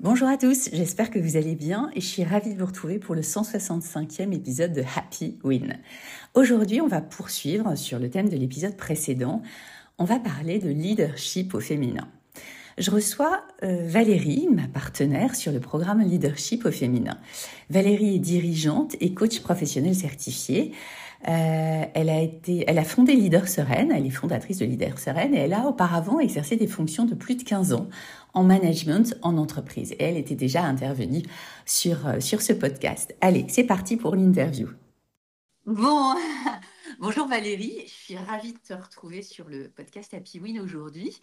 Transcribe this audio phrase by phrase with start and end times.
[0.00, 2.98] Bonjour à tous, j'espère que vous allez bien et je suis ravie de vous retrouver
[2.98, 5.78] pour le 165e épisode de Happy Win.
[6.34, 9.40] Aujourd'hui, on va poursuivre sur le thème de l'épisode précédent.
[9.96, 12.08] On va parler de leadership au féminin.
[12.76, 17.16] Je reçois euh, Valérie, ma partenaire sur le programme Leadership au féminin.
[17.70, 20.72] Valérie est dirigeante et coach professionnel certifiée.
[21.28, 25.34] Euh, elle a été, elle a fondé Leader Sereine, elle est fondatrice de Leader Sereine
[25.34, 27.88] et elle a auparavant exercé des fonctions de plus de 15 ans
[28.34, 29.92] en management en entreprise.
[29.92, 31.22] Et elle était déjà intervenue
[31.64, 33.14] sur, euh, sur ce podcast.
[33.20, 34.68] Allez, c'est parti pour l'interview.
[35.66, 36.14] Bon,
[37.00, 41.20] bonjour Valérie, je suis ravie de te retrouver sur le podcast Happy Win aujourd'hui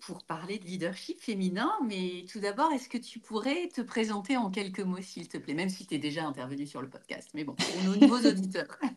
[0.00, 1.70] pour parler de leadership féminin.
[1.86, 5.54] Mais tout d'abord, est-ce que tu pourrais te présenter en quelques mots, s'il te plaît,
[5.54, 7.28] même si tu es déjà intervenue sur le podcast.
[7.34, 8.78] Mais bon, pour nos nouveaux auditeurs.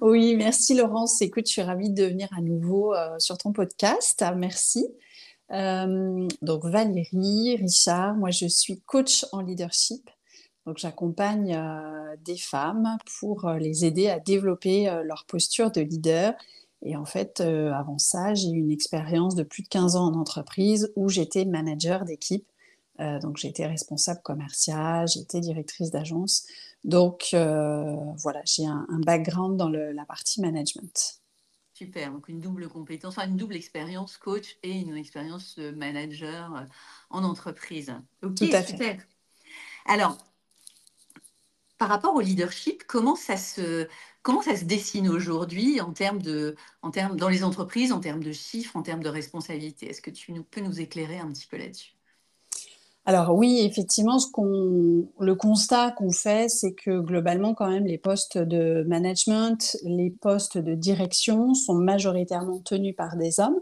[0.00, 1.20] Oui, merci Laurence.
[1.20, 4.24] Écoute, je suis ravie de venir à nouveau euh, sur ton podcast.
[4.36, 4.86] Merci.
[5.52, 10.08] Euh, donc Valérie, Richard, moi je suis coach en leadership.
[10.66, 16.34] Donc j'accompagne euh, des femmes pour les aider à développer leur posture de leader.
[16.82, 20.14] Et en fait, avant ça, j'ai eu une expérience de plus de 15 ans en
[20.14, 22.46] entreprise où j'étais manager d'équipe.
[22.98, 26.44] donc j'étais responsable commercial, j'étais directrice d'agence.
[26.84, 31.21] Donc euh, voilà, j'ai un, background dans la partie management.
[31.82, 36.64] Super, donc une double compétence, enfin une double expérience coach et une expérience manager euh,
[37.10, 37.92] en entreprise.
[38.22, 39.04] Ok, Tout à super.
[39.86, 40.16] Alors,
[41.78, 43.88] par rapport au leadership, comment ça se,
[44.22, 48.22] comment ça se dessine aujourd'hui en termes de, en termes, dans les entreprises, en termes
[48.22, 51.56] de chiffres, en termes de responsabilité Est-ce que tu peux nous éclairer un petit peu
[51.56, 51.94] là-dessus?
[53.04, 54.28] Alors oui, effectivement, ce
[55.20, 60.56] le constat qu'on fait, c'est que globalement, quand même, les postes de management, les postes
[60.56, 63.58] de direction sont majoritairement tenus par des hommes.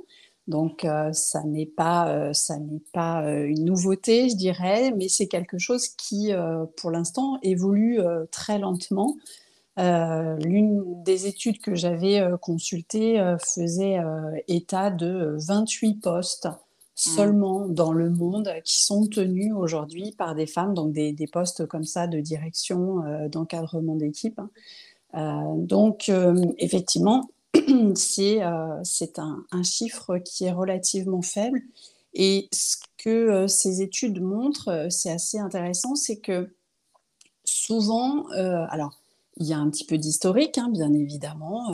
[0.46, 5.08] Donc euh, ça n'est pas, euh, ça n'est pas euh, une nouveauté, je dirais, mais
[5.08, 6.32] c'est quelque chose qui,
[6.76, 9.16] pour l'instant, évolue très lentement.
[9.78, 13.98] L'une des études que j'avais consultées faisait
[14.48, 16.48] état de 28 postes
[17.06, 17.10] Mmh.
[17.16, 21.84] seulement dans le monde qui sont tenus aujourd'hui par des femmes, donc des, postes comme
[21.84, 24.38] ça de direction, euh, d'encadrement d'équipe.
[24.38, 24.50] Hein.
[25.14, 27.30] Euh, donc, euh, effectivement,
[27.94, 28.82] c'est un,
[29.50, 31.62] un, chiffre qui est relativement faible.
[32.12, 36.54] Et ce que ces études montrent, c'est assez intéressant, c'est que
[37.44, 39.00] souvent, alors,
[39.38, 41.72] il y a un petit peu d'historique, hein, bien évidemment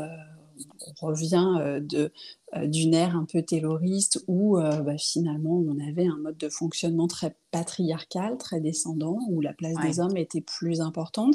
[1.03, 2.09] on revient euh,
[2.55, 6.49] euh, d'une ère un peu terroriste où euh, bah, finalement on avait un mode de
[6.49, 11.34] fonctionnement très patriarcal, très descendant, où la place des hommes était plus importante.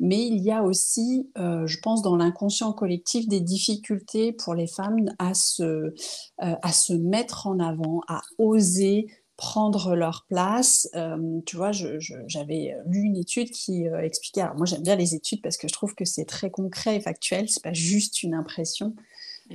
[0.00, 5.10] Mais il y a aussi, je pense, dans l'inconscient collectif, des difficultés pour les femmes
[5.18, 5.92] à se,
[6.38, 10.90] à se mettre en avant, à oser prendre leur place.
[10.94, 14.42] Euh, tu vois, j'avais lu une étude qui euh, expliquait.
[14.42, 17.00] Alors moi, j'aime bien les études parce que je trouve que c'est très concret et
[17.00, 17.48] factuel.
[17.48, 18.94] C'est pas juste une impression.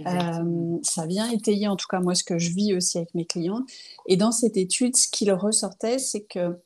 [0.08, 3.26] Euh, ça vient étayer, en tout cas moi, ce que je vis aussi avec mes
[3.26, 3.66] clients.
[4.08, 6.58] Et dans cette étude, ce qu'il ressortait, c'est que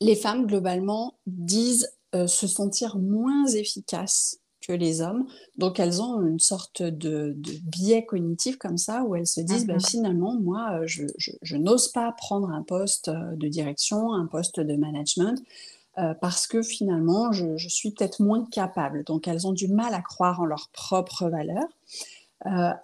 [0.00, 4.38] les femmes globalement disent se sentir moins efficaces
[4.74, 5.26] les hommes.
[5.56, 7.34] Donc elles ont une sorte de,
[7.64, 12.12] biais cognitif comme ça, où elles se disent, bah, finalement, moi, euh, je, n'ose pas
[12.12, 15.42] prendre un poste euh, de direction, un poste de management,
[15.98, 19.04] euh, parce que finalement, je, suis peut-être moins capable.
[19.04, 21.64] Donc elles ont du mal à croire en leur propre valeur.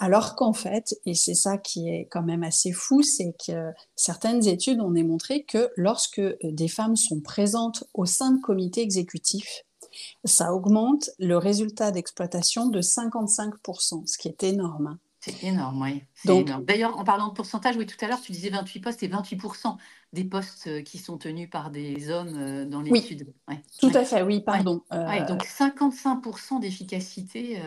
[0.00, 4.49] alors qu'en fait, et c'est ça qui est quand même assez fou, c'est que certaines
[4.49, 9.65] études ont démontré que lorsque des femmes sont présentes au sein de comités exécutifs,
[10.25, 14.87] ça augmente le résultat d'exploitation de 55%, ce qui est énorme.
[14.88, 14.99] Hein.
[15.25, 16.03] C'est énorme, oui.
[16.66, 19.77] D'ailleurs, en parlant de pourcentage, oui, tout à l'heure, tu disais 28 postes et 28%
[20.12, 23.32] des postes euh, qui sont tenus par des hommes euh, dans l'étude.
[23.49, 24.82] Oui, tout à fait, oui, pardon.
[24.93, 27.59] Euh, donc 55% d'efficacité,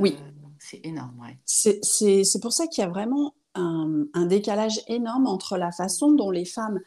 [0.00, 0.18] oui.
[0.58, 1.14] c'est énorme.
[1.46, 6.30] C'est pour ça qu'il y a vraiment un, un, décalage énorme entre la façon dont
[6.30, 6.78] les femmes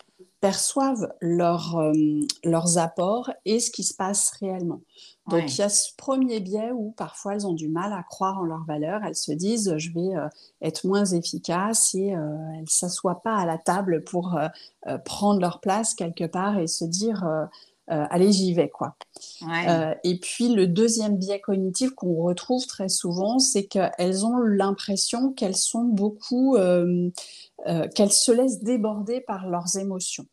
[0.42, 4.82] perçoivent euh, leurs apports et ce qui se passe réellement.
[5.28, 8.40] Donc il y a ce premier biais où parfois elles ont du mal à croire
[8.40, 10.28] en leurs valeurs, elles se disent je vais euh,
[10.62, 14.38] être moins efficace et euh, elles ne s'assoient pas à la table pour
[15.06, 17.24] prendre leur place quelque part et se dire
[17.92, 18.96] allez j'y vais quoi.
[20.04, 25.58] et puis le deuxième biais cognitif qu'on retrouve très souvent, c'est qu'elles ont l'impression qu'elles
[25.58, 26.56] sont beaucoup
[27.68, 30.26] euh, qu'elles se laissent déborder par leurs émotions.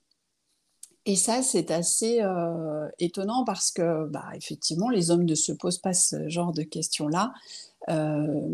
[1.05, 5.79] Et ça, c'est assez euh, étonnant parce que, bah, effectivement, les hommes ne se posent
[5.79, 7.35] pas ce genre de questions-là.
[7.91, 8.49] Euh,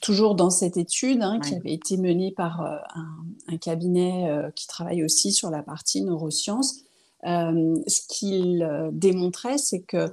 [0.00, 5.32] toujours dans cette étude hein, qui avait été menée par un, cabinet qui travaille aussi
[5.32, 6.80] sur la partie neurosciences,
[7.24, 10.12] ce qu'il démontrait, c'est que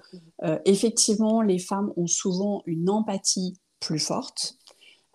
[0.65, 4.57] effectivement, les femmes ont souvent une empathie plus forte,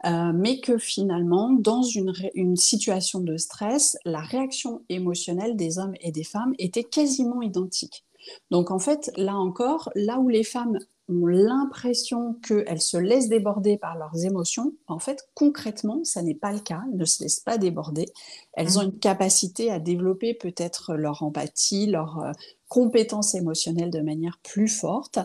[0.05, 6.12] mais que finalement, dans une, une, situation de stress, la réaction émotionnelle des hommes et
[6.12, 8.05] des femmes était quasiment identique.
[8.50, 10.79] Donc en fait, là encore, là où les femmes
[11.09, 16.53] ont l'impression qu'elles se laissent déborder par leurs émotions, en fait, concrètement, ça n'est pas
[16.53, 16.82] le cas.
[16.91, 18.06] Elles ne se laissent pas déborder.
[18.55, 18.87] Elles ont mmh.
[18.87, 22.32] une capacité à développer peut-être leur empathie, leur euh,
[22.69, 25.19] compétence émotionnelle de manière plus forte.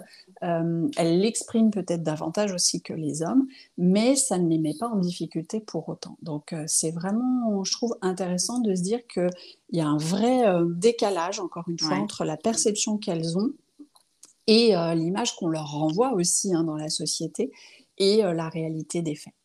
[0.43, 3.47] Euh, elles l'expriment peut-être davantage aussi que les hommes,
[3.77, 6.17] mais ça ne les met pas en difficulté pour autant.
[6.21, 9.29] Donc, euh, c'est vraiment, je trouve, intéressant de se dire qu'il
[9.71, 10.43] y a un vrai
[10.75, 13.51] décalage, encore une fois, entre la perception qu'elles ont
[14.49, 17.51] et euh, l'image qu'on leur renvoie aussi hein, dans la société
[17.99, 19.35] et euh, la réalité des faits.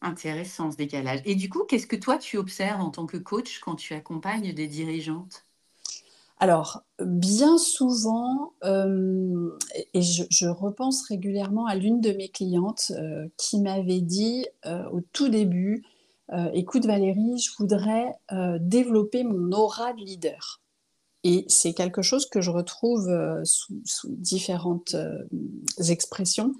[0.00, 1.20] Intéressant ce décalage.
[1.24, 4.52] Et du coup, qu'est-ce que toi tu observes en tant que coach quand tu accompagnes
[4.52, 5.46] des dirigeantes?
[6.42, 9.56] Alors, bien souvent, euh,
[9.94, 12.90] et je, repense régulièrement à l'une de mes clientes
[13.36, 15.84] qui m'avait dit au tout début,
[16.52, 18.14] écoute Valérie, je voudrais
[18.58, 20.62] développer mon aura de leader.
[21.24, 25.22] Et c'est quelque chose que je retrouve euh, sous, différentes euh,
[25.88, 26.54] expressions.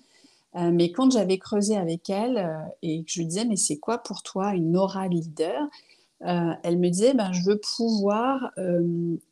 [0.55, 2.49] Euh, mais quand j'avais creusé avec elle
[2.83, 5.67] et que je lui disais, mais c'est quoi pour toi une aura leader?
[6.25, 8.53] Elle me disait, ben, je veux pouvoir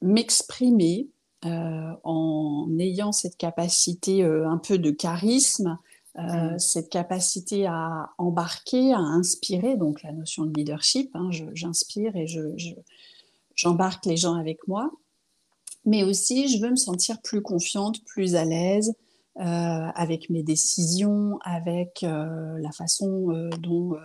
[0.03, 1.09] m'exprimer
[1.45, 5.79] en ayant cette capacité un peu de charisme,
[6.19, 6.59] mmh.
[6.59, 12.27] cette capacité à embarquer, à inspirer, donc la notion de leadership, hein, j'inspire et
[13.55, 14.91] j'embarque je, les gens avec moi
[15.85, 18.95] mais aussi je veux me sentir plus confiante, plus à l'aise
[19.39, 23.97] euh, avec mes décisions, avec euh, la façon euh, dont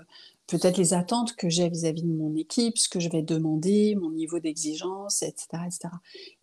[0.47, 4.11] peut-être les attentes que j'ai vis-à-vis de mon équipe, ce que je vais demander, mon
[4.11, 5.89] niveau d'exigence, etc., etc.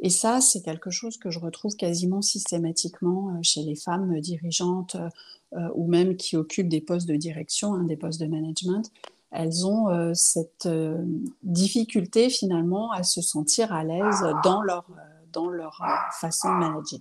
[0.01, 4.97] Et ça, c'est quelque chose que je retrouve quasiment systématiquement chez les femmes dirigeantes
[5.75, 8.91] ou même qui occupent des postes de direction, hein, des postes de management.
[9.31, 10.69] Elles ont cette
[11.43, 14.85] difficulté finalement à se sentir à l'aise dans leur
[15.33, 17.01] dans leur euh, façon de manager.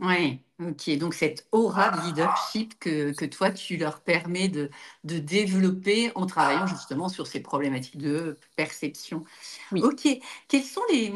[0.00, 0.96] Oui, ok.
[0.96, 4.70] Donc cette aura de leadership que, que toi, tu leur permets de,
[5.04, 9.24] de, développer en travaillant justement sur ces problématiques de perception.
[9.72, 10.08] Ok.
[10.48, 11.12] Quels sont les,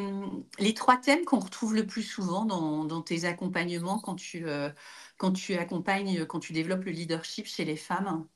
[0.58, 4.68] les trois thèmes qu'on retrouve le plus souvent dans, dans tes accompagnements quand tu, euh,
[5.16, 8.26] quand tu accompagnes, quand tu développes le leadership chez les femmes?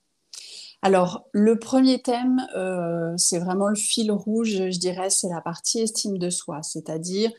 [0.81, 5.81] Alors, le premier thème, euh, c'est vraiment le fil rouge, je dirais, c'est la partie
[5.81, 7.33] estime de soi, c'est-à-dire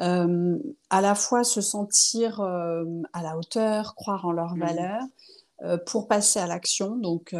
[0.00, 0.58] euh,
[0.90, 4.60] à la fois se sentir euh, à la hauteur, croire en leurs mmh.
[4.60, 5.02] valeurs,
[5.62, 6.96] euh, pour passer à l'action.
[6.96, 7.34] Donc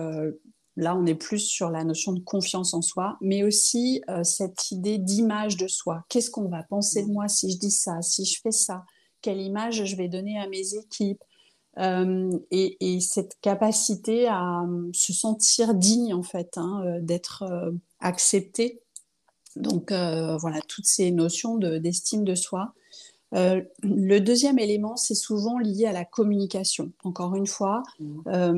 [0.76, 4.98] là, on est plus sur la notion de confiance en soi, mais aussi cette idée
[4.98, 6.04] d'image de soi.
[6.08, 7.12] Qu'est-ce qu'on va penser de mmh.
[7.12, 8.84] moi si je dis ça, si je fais ça?
[9.22, 11.22] Quelle image je vais donner à mes équipes?
[11.78, 14.64] Et, cette capacité à
[14.94, 17.44] se sentir digne en fait, hein, d'être
[18.00, 18.80] accepté
[19.56, 22.72] donc euh, voilà, toutes ces notions d'estime de, soi.
[23.34, 26.92] Euh, le deuxième élément, c'est souvent lié à la communication.
[27.02, 28.20] Encore une fois, mmh.
[28.28, 28.52] euh,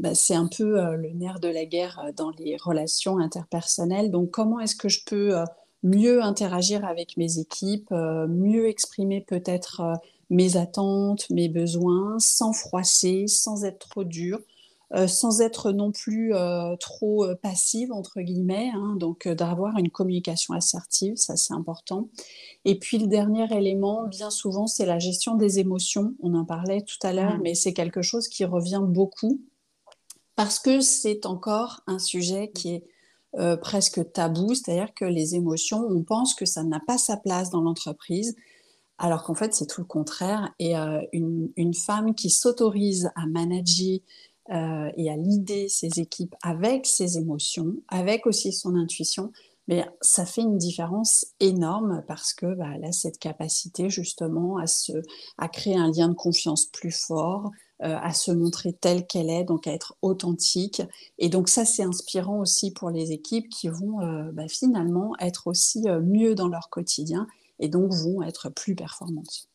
[0.00, 4.10] bah, c'est un peu le nerf de la guerre dans les relations interpersonnelles.
[4.10, 5.34] Donc comment est-ce que je peux
[5.84, 10.00] mieux interagir avec mes équipes, mieux exprimer peut-être
[10.30, 14.40] mes attentes, mes besoins, sans froisser, sans être trop dur,
[15.06, 20.54] sans être non plus euh, trop euh, passive, entre guillemets, hein, donc d'avoir une communication
[20.54, 22.08] assertive, ça c'est important.
[22.64, 26.14] Et puis le dernier élément, bien souvent, c'est la gestion des émotions.
[26.20, 27.42] On en parlait tout à l'heure, mmh.
[27.42, 29.42] mais c'est quelque chose qui revient beaucoup
[30.36, 32.84] parce que c'est encore un sujet qui est
[33.60, 37.60] presque tabou, c'est-à-dire que les émotions, on pense que ça n'a pas sa place dans
[37.60, 38.36] l'entreprise,
[38.98, 40.54] alors qu'en fait c'est tout le contraire.
[40.60, 43.98] Et une, une, femme qui s'autorise à manager
[44.50, 49.32] euh, et à l'idée ses équipes avec ses émotions, avec aussi son intuition,
[49.66, 54.66] mais ça fait une différence énorme parce que bah, elle a cette capacité justement à,
[54.66, 54.92] se,
[55.36, 57.50] à créer un lien de confiance plus fort,
[57.82, 60.82] euh, à se montrer telle qu'elle est, donc à être authentique.
[61.18, 65.46] Et donc ça, c'est inspirant aussi pour les équipes qui vont euh, bah, finalement être
[65.46, 67.26] aussi mieux dans leur quotidien
[67.58, 69.47] et donc vont être plus performantes.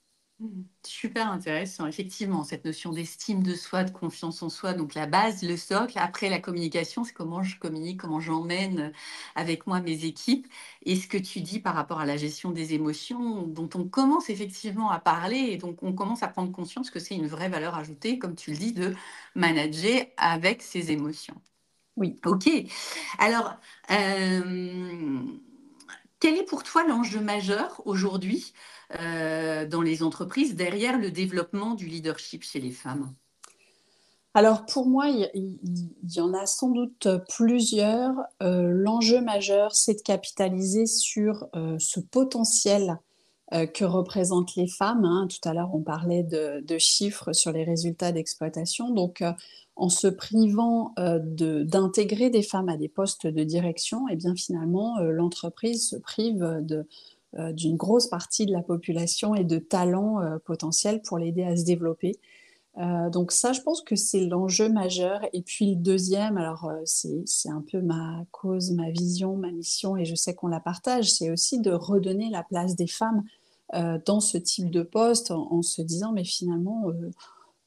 [0.86, 5.42] Super intéressant, effectivement, cette notion d'estime de soi, de confiance en soi, donc la base,
[5.44, 5.98] le socle.
[5.98, 8.92] Après, la communication, c'est comment je communique, comment j'emmène
[9.36, 10.46] avec moi mes équipes.
[10.86, 14.30] Et ce que tu dis par rapport à la gestion des émotions, dont on commence
[14.30, 17.76] effectivement à parler, et donc on commence à prendre conscience que c'est une vraie valeur
[17.76, 18.94] ajoutée, comme tu le dis, de
[19.36, 21.42] manager avec ses émotions.
[21.96, 22.20] Oui.
[22.26, 22.50] Ok.
[23.20, 23.56] Alors,
[23.92, 25.22] euh,
[26.24, 28.54] quel est pour toi l'enjeu majeur aujourd'hui
[28.98, 33.14] euh, dans les entreprises derrière le développement du leadership chez les femmes?
[34.34, 35.60] Alors pour moi, il,
[36.08, 38.14] y en a sans doute plusieurs.
[38.42, 42.98] Euh, l'enjeu majeur, c'est de capitaliser sur euh, ce potentiel
[43.74, 45.06] que représentent les femmes.
[45.06, 45.28] Hein.
[45.30, 48.90] Tout à l'heure, on parlait de, chiffres sur les résultats d'exploitation.
[48.92, 49.24] Donc,
[49.76, 55.00] en se privant d'intégrer des femmes à des postes de direction, et eh bien finalement,
[55.00, 56.64] l'entreprise se prive
[57.40, 61.58] euh, d'une grosse partie de la population et de talents euh, potentiels pour l'aider à
[61.58, 62.20] se développer.
[62.78, 65.20] Euh, donc ça, je pense que c'est l'enjeu majeur.
[65.34, 70.06] Et puis le deuxième, alors c'est un peu ma cause, ma vision, ma mission, et
[70.06, 73.24] je sais qu'on la partage, c'est aussi de redonner la place des femmes
[74.06, 76.92] dans ce type de poste en, se disant, mais finalement,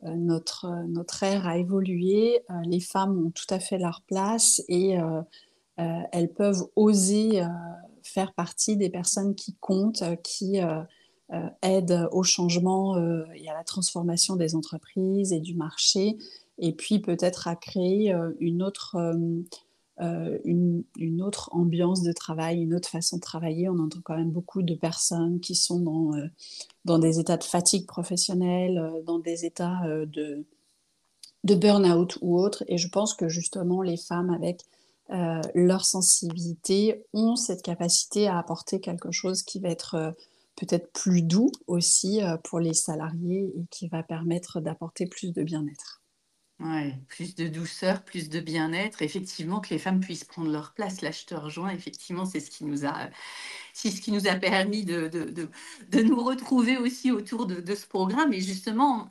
[0.03, 4.97] notre, notre ère a évolué, les femmes ont tout à fait leur place et
[5.77, 7.43] elles peuvent oser
[8.07, 10.83] faire partie des personnes qui comptent, euh, qui euh,
[11.33, 12.97] euh, aident au changement
[13.35, 16.17] et à la transformation des entreprises et du marché,
[16.59, 18.97] et puis peut-être à créer une autre...
[19.99, 20.85] une,
[21.23, 23.69] autre ambiance de travail, une autre façon de travailler.
[23.69, 26.11] On entend quand même beaucoup de personnes qui sont dans,
[26.85, 30.45] dans des états de fatigue professionnelle, dans des états de,
[31.45, 32.65] de burn-out ou autre.
[32.69, 34.63] Et je pense que justement, les femmes avec
[35.11, 40.11] euh, leur sensibilité ont cette capacité à apporter quelque chose qui va être euh,
[40.57, 45.45] peut-être plus doux aussi euh, pour les salariés et qui va permettre d'apporter plus de
[45.45, 46.03] bien-être.
[46.59, 49.03] Oui, plus de douceur, plus de bien-être.
[49.03, 51.03] Effectivement, que les femmes puissent prendre leur place.
[51.03, 51.71] Là, je te rejoins.
[51.71, 53.11] Effectivement, c'est ce qui nous a,
[53.75, 55.51] ce qui nous a permis de, de, de,
[55.91, 58.33] de nous retrouver aussi autour de, ce programme.
[58.33, 59.11] Et justement,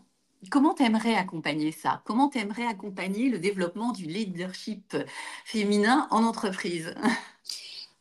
[0.51, 2.03] Comment t'aimerais accompagner ça?
[2.05, 4.95] Comment t'aimerais accompagner le développement du leadership
[5.43, 6.93] féminin en entreprise?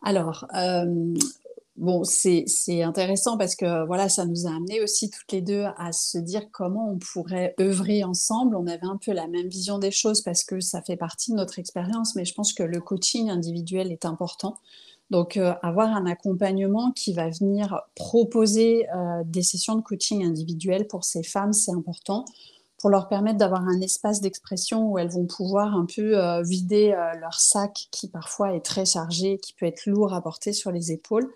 [0.02, 1.14] Alors, euh,
[1.76, 5.92] bon, c'est intéressant parce que voilà, ça nous a amené aussi toutes les deux à
[5.92, 8.56] se dire comment on pourrait œuvrer ensemble.
[8.56, 11.36] On avait un peu la même vision des choses parce que ça fait partie de
[11.36, 14.56] notre expérience, mais je pense que le coaching individuel est important.
[15.10, 20.86] Donc, euh, avoir un accompagnement qui va venir proposer euh, des sessions de coaching individuelles
[20.86, 22.24] pour ces femmes, c'est important
[22.78, 26.94] pour leur permettre d'avoir un espace d'expression où elles vont pouvoir un peu euh, vider
[27.18, 30.92] leur sac qui parfois est très chargé, qui peut être lourd à porter sur les
[30.92, 31.30] épaules.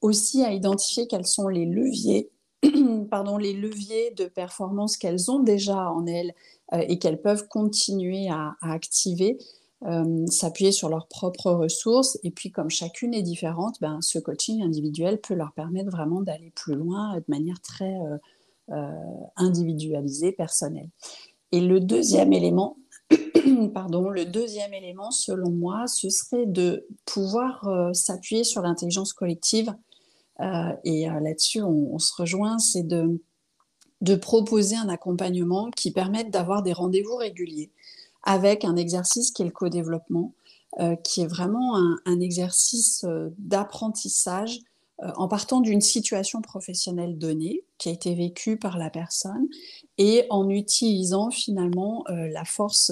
[0.00, 2.30] Aussi à identifier quels sont les leviers,
[3.10, 6.34] pardon, les leviers de performance qu'elles ont déjà en elles
[6.72, 9.38] et qu'elles peuvent continuer à activer
[9.86, 12.18] euh, s'appuyer sur leurs propres ressources.
[12.24, 16.50] Et puis, comme chacune est différente, ben, ce coaching individuel peut leur permettre vraiment d'aller
[16.50, 18.16] plus loin de manière très euh,
[18.70, 18.90] euh,
[19.36, 20.90] individualisée, personnelle.
[21.52, 22.76] Et le deuxième élément,
[23.74, 29.74] pardon, le deuxième élément, selon moi, ce serait de pouvoir s'appuyer sur l'intelligence collective.
[30.84, 33.20] et là-dessus, on, se rejoint, c'est de,
[34.16, 37.70] proposer un accompagnement qui permette d'avoir des rendez-vous réguliers
[38.22, 40.34] avec un exercice qui est le co-développement,
[40.80, 44.67] euh, qui est vraiment un, exercice euh, d'apprentissage euh,
[45.00, 49.46] en partant d'une situation professionnelle donnée qui a été vécue par la personne
[49.96, 52.90] et en utilisant finalement la force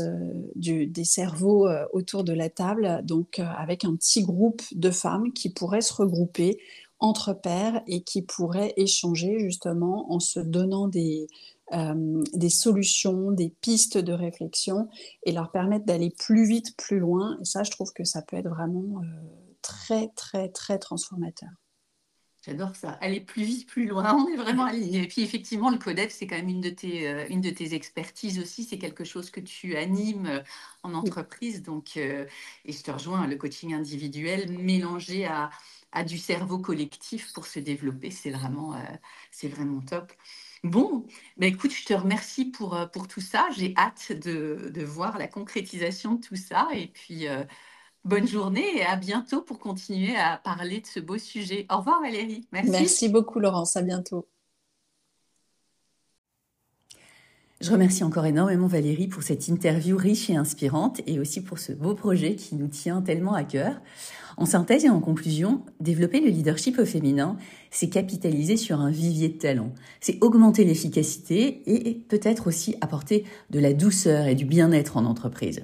[0.55, 5.81] des cerveaux autour de la table, donc avec un petit groupe de femmes qui pourraient
[5.81, 6.59] se regrouper
[6.99, 11.27] entre pairs et qui pourraient échanger justement en se donnant des,
[11.73, 14.89] euh, solutions, des pistes de réflexion
[15.25, 17.39] et leur permettre d'aller plus vite, plus loin.
[17.41, 19.07] Et ça, je trouve que ça peut être vraiment euh,
[19.63, 21.51] très, très, très transformateur.
[22.47, 22.93] J'adore ça.
[23.01, 24.15] Aller plus vite, plus loin.
[24.15, 24.69] On est vraiment.
[24.69, 27.75] Et puis effectivement, le CODEF, c'est quand même une de tes, euh, une de tes
[27.75, 28.65] expertises aussi.
[28.65, 30.43] C'est quelque chose que tu animes
[30.83, 31.63] en entreprise.
[31.63, 32.27] Donc, et
[32.67, 35.51] je te rejoins, le coaching individuel mélangé à,
[35.93, 38.75] à du cerveau collectif pour se développer, c'est vraiment,
[39.31, 40.13] c'est vraiment top.
[40.67, 43.49] Bon, bah écoute, je te remercie pour, euh, pour tout ça.
[43.57, 46.69] J'ai hâte de, de, voir la concrétisation de tout ça.
[46.75, 47.45] Et puis, euh,
[48.07, 51.67] bonne journée et à bientôt pour continuer à parler de ce beau sujet.
[51.71, 52.47] Au revoir Valérie.
[52.53, 52.71] Merci.
[52.71, 53.77] Merci beaucoup Laurence.
[53.77, 54.27] À bientôt.
[57.63, 61.73] Je remercie encore énormément Valérie pour cette interview riche et inspirante et aussi pour ce
[61.73, 63.81] beau projet qui nous tient tellement à cœur.
[64.37, 67.39] En synthèse et en conclusion, développer le leadership au féminin,
[67.71, 69.73] c'est capitaliser sur un vivier de talent.
[70.01, 75.63] C'est augmenter l'efficacité et peut-être aussi apporter de la douceur et du bien-être en entreprise.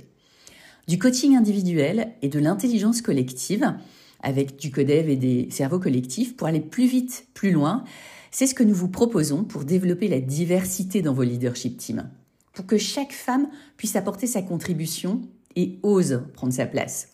[0.88, 3.74] Du coaching individuel et de l'intelligence collective,
[4.20, 7.84] avec du codev et des cerveaux collectifs pour aller plus vite, plus loin,
[8.30, 12.10] c'est ce que nous vous proposons pour développer la diversité dans vos leadership teams,
[12.52, 15.22] pour que chaque femme puisse apporter sa contribution
[15.54, 17.10] et ose prendre sa place.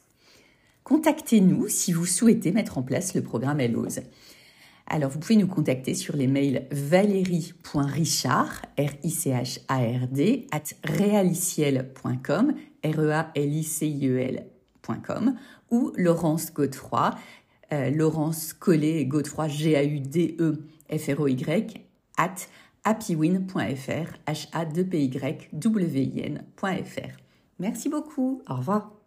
[0.84, 4.00] Contactez-nous si vous souhaitez mettre en place le programme Elle ose.
[4.86, 15.36] Alors, vous pouvez nous contacter sur les mails valérie.richard, R-I-C-H-A-R-D, at realiciel.com, R-E-A-L-I-C-I-E-L.com,
[15.70, 17.10] ou Laurence Godefroy,
[17.72, 20.58] euh, Laurence Collet Godefroy, G-A-U-D-E,
[20.88, 21.84] F-R-O-Y,
[22.16, 22.48] at
[22.84, 27.16] happywin.fr, H-A-2-P-Y, W-I-N.fr.
[27.58, 28.42] Merci beaucoup.
[28.48, 28.97] Au revoir.